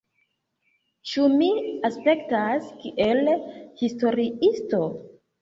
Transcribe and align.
Ĉu 1.09 1.25
mi 1.33 1.49
aspektas 1.89 2.73
kiel 2.81 3.23
historiisto? 3.83 4.83